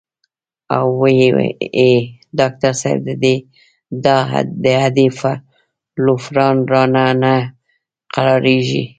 او 0.75 0.87
وې 1.01 1.13
ئې" 1.79 1.93
ډاکټر 2.39 2.73
صېب 2.81 2.99
د 4.63 4.65
اډې 4.85 5.07
لوفران 6.05 6.57
رانه 6.71 7.05
نۀ 7.21 7.35
قلاریږي 8.13 8.83